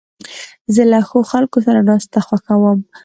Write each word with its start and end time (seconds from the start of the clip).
زه 0.73 0.83
له 0.91 0.99
ښو 1.07 1.19
خلکو 1.31 1.57
سره 1.65 1.79
ناستې 1.89 2.19
خوښوم. 2.27 2.79